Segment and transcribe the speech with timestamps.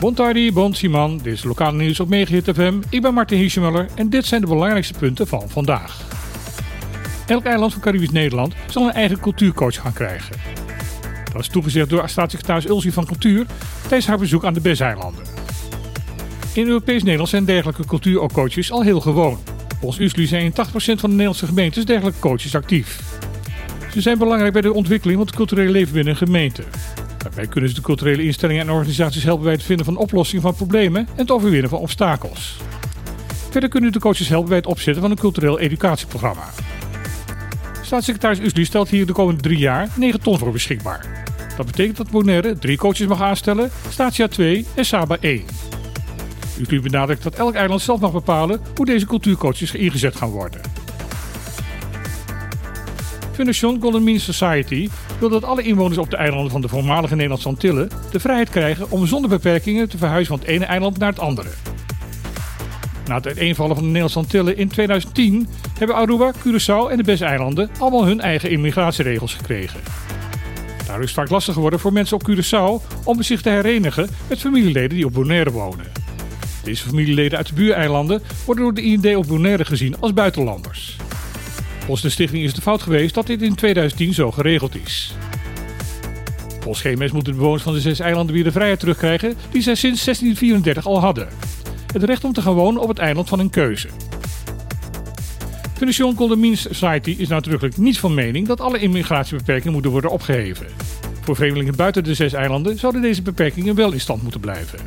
[0.00, 0.70] Bon tardi, bon
[1.22, 2.74] dit is lokale nieuws op Megahit FM.
[2.88, 6.00] Ik ben Martin Hiesemuller en dit zijn de belangrijkste punten van vandaag.
[7.26, 10.36] Elk eiland van Caribisch Nederland zal een eigen cultuurcoach gaan krijgen.
[11.32, 13.46] Dat is toegezegd door staatssecretaris Ulsie van Cultuur
[13.82, 15.24] tijdens haar bezoek aan de Beseilanden.
[16.54, 19.38] In Europees Nederland zijn dergelijke cultuurcoaches al heel gewoon.
[19.80, 23.00] Volgens USLI zijn in 80% van de Nederlandse gemeentes dergelijke coaches actief.
[23.92, 26.62] Ze zijn belangrijk bij de ontwikkeling van het culturele leven binnen een gemeente.
[27.24, 30.54] Daarbij kunnen ze de culturele instellingen en organisaties helpen bij het vinden van oplossingen van
[30.54, 32.56] problemen en het overwinnen van obstakels.
[33.50, 36.44] Verder kunnen de coaches helpen bij het opzetten van een cultureel educatieprogramma.
[37.82, 41.24] Staatssecretaris Usli stelt hier de komende drie jaar 9 ton voor beschikbaar.
[41.56, 45.44] Dat betekent dat Bonaire drie coaches mag aanstellen, Statia 2 en Saba 1.
[46.60, 50.73] Usli benadrukt dat elk eiland zelf mag bepalen hoe deze cultuurcoaches ingezet gaan worden.
[53.34, 54.88] Fondation Golden Mean Society
[55.18, 58.90] wil dat alle inwoners op de eilanden van de voormalige Nederlandse Antillen de vrijheid krijgen
[58.90, 61.48] om zonder beperkingen te verhuizen van het ene eiland naar het andere.
[63.06, 67.70] Na het uiteenvallen van de Nederlandse Antillen in 2010 hebben Aruba, Curaçao en de Bes-eilanden
[67.78, 69.80] allemaal hun eigen immigratieregels gekregen.
[70.76, 74.40] Daardoor is het vaak lastig geworden voor mensen op Curaçao om zich te herenigen met
[74.40, 75.86] familieleden die op Bonaire wonen.
[76.62, 80.96] Deze familieleden uit de buureilanden worden door de IND op Bonaire gezien als buitenlanders.
[81.84, 85.14] Volgens de stichting is het fout geweest dat dit in 2010 zo geregeld is.
[86.60, 89.74] Volgens GMS moeten de bewoners van de zes eilanden weer de vrijheid terugkrijgen die zij
[89.74, 91.28] sinds 1634 al hadden.
[91.92, 93.88] Het recht om te gaan wonen op het eiland van hun keuze.
[95.76, 100.66] Fondation Golden Means Society is nadrukkelijk niet van mening dat alle immigratiebeperkingen moeten worden opgeheven.
[101.20, 104.78] Voor vreemdelingen buiten de zes eilanden zouden deze beperkingen wel in stand moeten blijven.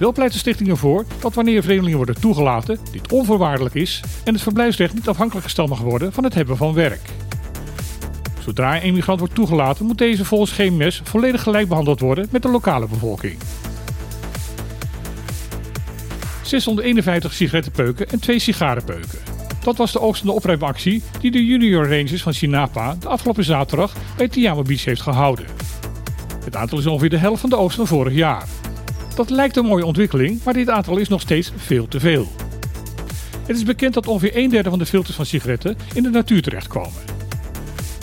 [0.00, 4.42] Wel pleit de stichting ervoor dat wanneer vreemdelingen worden toegelaten, dit onvoorwaardelijk is en het
[4.42, 7.00] verblijfsrecht niet afhankelijk gesteld mag worden van het hebben van werk.
[8.42, 12.48] Zodra een immigrant wordt toegelaten, moet deze volgens GMS volledig gelijk behandeld worden met de
[12.48, 13.36] lokale bevolking.
[16.42, 19.18] 651 sigarettenpeuken en 2 sigarenpeuken.
[19.64, 24.28] Dat was de oogstende opruimactie die de Junior Rangers van Sinapa de afgelopen zaterdag bij
[24.28, 25.46] Tiama Beach heeft gehouden.
[26.44, 28.46] Het aantal is ongeveer de helft van de oogst van vorig jaar.
[29.14, 32.28] Dat lijkt een mooie ontwikkeling, maar dit aantal is nog steeds veel te veel.
[33.46, 36.42] Het is bekend dat ongeveer een derde van de filters van sigaretten in de natuur
[36.42, 37.02] terechtkomen.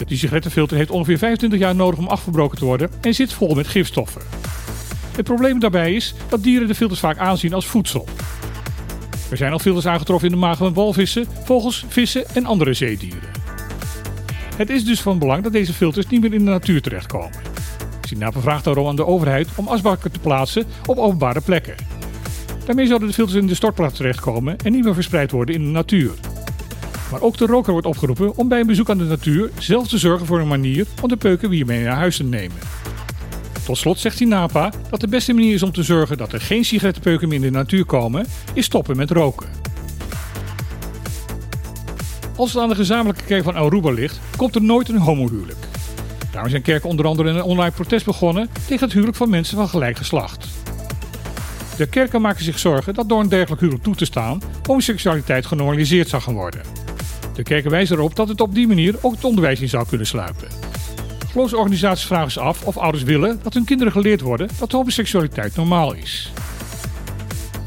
[0.05, 3.67] Die sigarettenfilter heeft ongeveer 25 jaar nodig om afgebroken te worden en zit vol met
[3.67, 4.21] gifstoffen.
[5.15, 8.07] Het probleem daarbij is dat dieren de filters vaak aanzien als voedsel.
[9.29, 13.29] Er zijn al filters aangetroffen in de maag van walvissen, vogels, vissen en andere zeedieren.
[14.55, 17.46] Het is dus van belang dat deze filters niet meer in de natuur terechtkomen.
[18.07, 21.75] Sinapa vraagt daarom aan de overheid om asbakken te plaatsen op openbare plekken.
[22.65, 25.69] Daarmee zouden de filters in de stortplaats terechtkomen en niet meer verspreid worden in de
[25.69, 26.11] natuur.
[27.11, 29.97] Maar ook de roker wordt opgeroepen om bij een bezoek aan de natuur zelf te
[29.97, 32.57] zorgen voor een manier om de peuken weer mee naar huis te nemen.
[33.65, 36.65] Tot slot zegt Sinapa dat de beste manier is om te zorgen dat er geen
[36.65, 39.47] sigarettenpeuken meer in de natuur komen, is stoppen met roken.
[42.35, 45.67] Als het aan de gezamenlijke kerk van Aruba ligt, komt er nooit een homohuwelijk.
[46.37, 49.69] Daarom zijn kerken onder andere een online protest begonnen tegen het huwelijk van mensen van
[49.69, 50.47] gelijk geslacht.
[51.77, 56.09] De kerken maken zich zorgen dat door een dergelijk huwelijk toe te staan, homoseksualiteit genormaliseerd
[56.09, 56.61] zal gaan worden.
[57.33, 60.07] De kerken wijzen erop dat het op die manier ook het onderwijs in zou kunnen
[60.07, 60.47] sluipen.
[61.31, 65.93] Geloofsorganisaties vragen zich af of ouders willen dat hun kinderen geleerd worden dat homoseksualiteit normaal
[65.93, 66.31] is.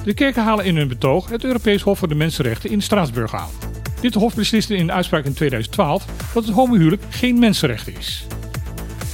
[0.05, 3.51] De kerken halen in hun betoog het Europees Hof voor de Mensenrechten in Straatsburg aan.
[4.01, 6.05] Dit hof besliste in een uitspraak in 2012
[6.35, 8.27] dat het homohuwelijk geen mensenrecht is.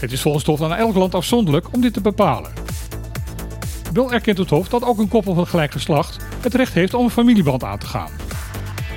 [0.01, 2.53] Het is volgens het Hof aan elk land afzonderlijk om dit te bepalen.
[3.93, 7.05] Wel erkent het Hof dat ook een koppel van gelijk geslacht het recht heeft om
[7.05, 8.11] een familieband aan te gaan.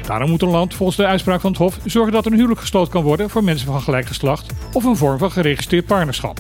[0.06, 2.92] Daarom moet een land volgens de uitspraak van het Hof zorgen dat een huwelijk gesloten
[2.92, 6.40] kan worden voor mensen van gelijk geslacht of een vorm van geregistreerd partnerschap.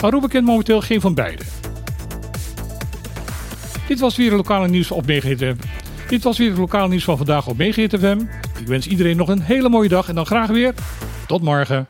[0.00, 1.42] Aruba kent momenteel geen van beide.
[3.88, 5.56] Dit was weer het lokale nieuws op Megahit
[6.08, 8.18] Dit was weer het lokale nieuws van vandaag op Megahit FM.
[8.60, 10.74] Ik wens iedereen nog een hele mooie dag en dan graag weer
[11.26, 11.88] tot morgen.